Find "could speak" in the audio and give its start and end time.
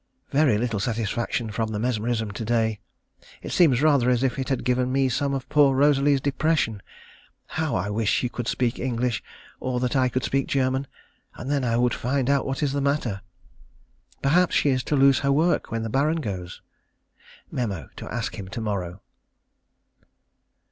8.27-8.79, 10.09-10.47